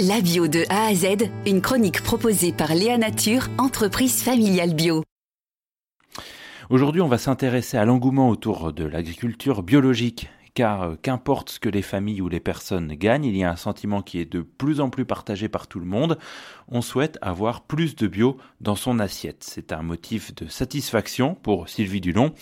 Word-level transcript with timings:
La 0.00 0.20
bio 0.20 0.48
de 0.48 0.64
A 0.70 0.86
à 0.86 0.94
Z, 0.94 1.30
une 1.46 1.60
chronique 1.60 2.02
proposée 2.02 2.52
par 2.52 2.74
Léa 2.74 2.98
Nature, 2.98 3.46
entreprise 3.58 4.24
familiale 4.24 4.74
bio. 4.74 5.04
Aujourd'hui, 6.68 7.00
on 7.00 7.06
va 7.06 7.16
s'intéresser 7.16 7.76
à 7.76 7.84
l'engouement 7.84 8.28
autour 8.28 8.72
de 8.72 8.84
l'agriculture 8.84 9.62
biologique 9.62 10.28
car 10.54 10.82
euh, 10.82 10.94
qu'importe 11.00 11.50
ce 11.50 11.60
que 11.60 11.68
les 11.68 11.82
familles 11.82 12.22
ou 12.22 12.28
les 12.28 12.40
personnes 12.40 12.94
gagnent, 12.94 13.24
il 13.24 13.36
y 13.36 13.44
a 13.44 13.50
un 13.50 13.56
sentiment 13.56 14.02
qui 14.02 14.20
est 14.20 14.24
de 14.24 14.40
plus 14.40 14.80
en 14.80 14.88
plus 14.88 15.04
partagé 15.04 15.48
par 15.48 15.66
tout 15.66 15.80
le 15.80 15.86
monde. 15.86 16.18
On 16.68 16.80
souhaite 16.80 17.18
avoir 17.20 17.62
plus 17.62 17.96
de 17.96 18.06
bio 18.06 18.38
dans 18.60 18.76
son 18.76 18.98
assiette. 19.00 19.44
C'est 19.44 19.72
un 19.72 19.82
motif 19.82 20.34
de 20.34 20.46
satisfaction 20.46 21.34
pour 21.34 21.68
Sylvie 21.68 22.00
Dulon. 22.00 22.32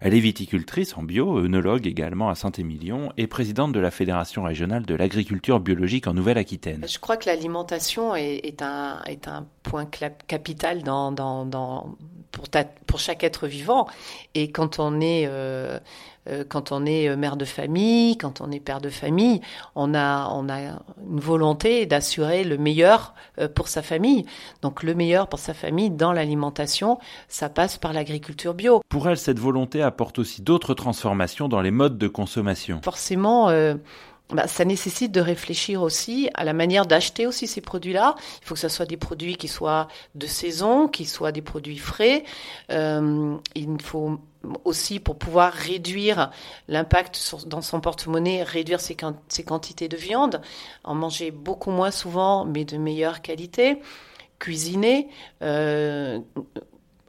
Elle 0.00 0.14
est 0.14 0.20
viticultrice 0.20 0.96
en 0.96 1.02
bio, 1.02 1.38
œnologue 1.38 1.86
également 1.86 2.28
à 2.28 2.34
Saint-Émilion 2.34 3.12
et 3.16 3.26
présidente 3.26 3.72
de 3.72 3.80
la 3.80 3.90
Fédération 3.90 4.42
régionale 4.42 4.84
de 4.84 4.94
l'agriculture 4.94 5.60
biologique 5.60 6.06
en 6.06 6.14
Nouvelle-Aquitaine. 6.14 6.84
Je 6.86 6.98
crois 6.98 7.16
que 7.16 7.26
l'alimentation 7.26 8.14
est, 8.16 8.62
un, 8.62 9.00
point 9.62 9.86
capital 10.26 10.82
dans 10.82 11.12
pour, 12.40 12.62
pour 12.86 12.98
chaque 12.98 13.24
être 13.24 13.46
vivant. 13.46 13.86
Et 14.34 14.50
quand 14.50 14.78
on 14.78 15.00
est 15.00 15.26
euh, 15.26 15.78
euh, 16.28 16.44
quand 16.46 16.70
on 16.70 16.84
est 16.84 17.08
euh, 17.08 17.16
mère 17.16 17.36
de 17.36 17.44
famille, 17.44 18.16
quand 18.18 18.40
on 18.40 18.50
est 18.50 18.60
père 18.60 18.80
de 18.80 18.90
famille, 18.90 19.40
on 19.74 19.94
a, 19.94 20.28
on 20.32 20.48
a 20.48 20.58
une 21.10 21.20
volonté 21.20 21.86
d'assurer 21.86 22.44
le 22.44 22.58
meilleur 22.58 23.14
pour 23.54 23.68
sa 23.68 23.82
famille. 23.82 24.26
Donc 24.62 24.82
le 24.82 24.94
meilleur 24.94 25.28
pour 25.28 25.38
sa 25.38 25.54
famille 25.54 25.90
dans 25.90 26.12
l'alimentation, 26.12 26.98
ça 27.28 27.48
passe 27.48 27.78
par 27.78 27.92
l'agriculture 27.92 28.54
bio. 28.54 28.82
Pour 28.88 29.08
elle, 29.08 29.18
cette 29.18 29.38
volonté 29.38 29.82
apporte 29.82 30.18
aussi 30.18 30.42
d'autres 30.42 30.74
transformations 30.74 31.48
dans 31.48 31.60
les 31.60 31.70
modes 31.70 31.98
de 31.98 32.08
consommation. 32.08 32.80
Forcément, 32.82 33.50
bah, 34.32 34.46
ça 34.46 34.64
nécessite 34.64 35.12
de 35.12 35.20
réfléchir 35.20 35.82
aussi 35.82 36.30
à 36.34 36.44
la 36.44 36.52
manière 36.52 36.86
d'acheter 36.86 37.26
aussi 37.26 37.46
ces 37.46 37.60
produits-là. 37.60 38.14
Il 38.42 38.46
faut 38.46 38.54
que 38.54 38.60
ce 38.60 38.68
soit 38.68 38.86
des 38.86 38.96
produits 38.96 39.36
qui 39.36 39.48
soient 39.48 39.88
de 40.14 40.26
saison, 40.26 40.88
qui 40.88 41.04
soient 41.04 41.32
des 41.32 41.42
produits 41.42 41.78
frais. 41.78 42.24
Euh, 42.70 43.36
il 43.54 43.80
faut 43.82 44.20
aussi 44.64 45.00
pour 45.00 45.18
pouvoir 45.18 45.52
réduire 45.52 46.30
l'impact 46.68 47.34
dans 47.46 47.60
son 47.60 47.80
porte-monnaie, 47.80 48.42
réduire 48.42 48.80
ses, 48.80 48.96
ses, 49.28 49.44
quantités 49.44 49.88
de 49.88 49.96
viande, 49.96 50.40
en 50.84 50.94
manger 50.94 51.30
beaucoup 51.30 51.70
moins 51.70 51.90
souvent, 51.90 52.44
mais 52.44 52.64
de 52.64 52.78
meilleure 52.78 53.22
qualité, 53.22 53.80
cuisiner, 54.38 55.08
euh, 55.42 56.20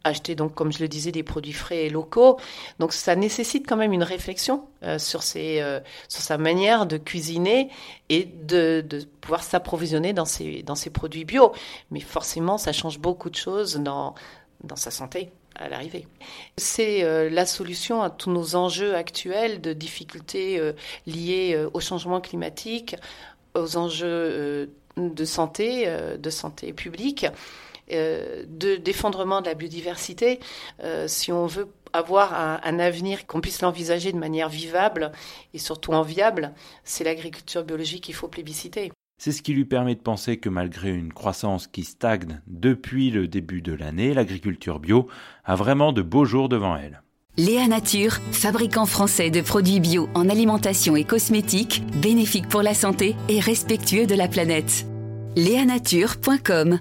acheter 0.03 0.35
donc, 0.35 0.53
comme 0.53 0.71
je 0.71 0.79
le 0.79 0.87
disais, 0.87 1.11
des 1.11 1.23
produits 1.23 1.53
frais 1.53 1.85
et 1.85 1.89
locaux. 1.89 2.37
Donc 2.79 2.93
ça 2.93 3.15
nécessite 3.15 3.67
quand 3.67 3.77
même 3.77 3.93
une 3.93 4.03
réflexion 4.03 4.65
euh, 4.83 4.99
sur, 4.99 5.23
ses, 5.23 5.61
euh, 5.61 5.79
sur 6.07 6.21
sa 6.21 6.37
manière 6.37 6.85
de 6.85 6.97
cuisiner 6.97 7.69
et 8.09 8.25
de, 8.25 8.83
de 8.87 9.03
pouvoir 9.21 9.43
s'approvisionner 9.43 10.13
dans 10.13 10.25
ces, 10.25 10.63
dans 10.63 10.75
ces 10.75 10.89
produits 10.89 11.25
bio. 11.25 11.53
Mais 11.91 11.99
forcément, 11.99 12.57
ça 12.57 12.73
change 12.73 12.99
beaucoup 12.99 13.29
de 13.29 13.35
choses 13.35 13.75
dans, 13.75 14.15
dans 14.63 14.75
sa 14.75 14.91
santé 14.91 15.31
à 15.55 15.69
l'arrivée. 15.69 16.07
C'est 16.57 17.03
euh, 17.03 17.29
la 17.29 17.45
solution 17.45 18.01
à 18.01 18.09
tous 18.09 18.31
nos 18.31 18.55
enjeux 18.55 18.95
actuels 18.95 19.61
de 19.61 19.73
difficultés 19.73 20.59
liées 21.05 21.67
au 21.73 21.79
changement 21.79 22.21
climatique, 22.21 22.95
aux 23.53 23.77
enjeux 23.77 24.71
de 24.97 25.25
santé, 25.25 25.87
de 26.17 26.29
santé 26.29 26.73
publique. 26.73 27.25
Euh, 27.93 28.43
de 28.47 28.75
d'effondrement 28.75 29.41
de 29.41 29.47
la 29.47 29.53
biodiversité, 29.53 30.39
euh, 30.83 31.07
si 31.07 31.31
on 31.31 31.45
veut 31.45 31.67
avoir 31.93 32.33
un, 32.33 32.79
avenir 32.79 33.27
qu'on 33.27 33.41
puisse 33.41 33.61
l'envisager 33.61 34.11
de 34.11 34.17
manière 34.17 34.47
vivable 34.47 35.11
et 35.53 35.57
surtout 35.57 35.91
enviable, 35.91 36.53
c'est 36.85 37.03
l'agriculture 37.03 37.63
biologique 37.63 38.05
qu'il 38.05 38.15
faut 38.15 38.29
plébisciter. 38.29 38.91
C'est 39.17 39.33
ce 39.33 39.41
qui 39.41 39.53
lui 39.53 39.65
permet 39.65 39.95
de 39.95 39.99
penser 39.99 40.37
que 40.37 40.47
malgré 40.47 40.89
une 40.89 41.13
croissance 41.13 41.67
qui 41.67 41.83
stagne 41.83 42.41
depuis 42.47 43.11
le 43.11 43.27
début 43.27 43.61
de 43.61 43.73
l'année, 43.73 44.13
l'agriculture 44.13 44.79
bio 44.79 45.07
a 45.43 45.55
vraiment 45.55 45.91
de 45.91 46.01
beaux 46.01 46.25
jours 46.25 46.49
devant 46.49 46.77
elle. 46.77 47.01
Léa 47.37 47.67
Nature, 47.67 48.17
fabricant 48.31 48.85
français 48.85 49.29
de 49.29 49.41
produits 49.41 49.79
bio 49.79 50.09
en 50.15 50.29
alimentation 50.29 50.95
et 50.95 51.03
cosmétiques, 51.03 51.83
bénéfique 52.01 52.47
pour 52.47 52.61
la 52.61 52.73
santé 52.73 53.15
et 53.29 53.39
respectueux 53.39 54.05
de 54.05 54.15
la 54.15 54.27
planète. 54.27 54.85
Léanature.com 55.35 56.79